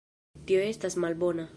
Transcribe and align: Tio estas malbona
Tio 0.47 0.63
estas 0.71 0.99
malbona 1.05 1.49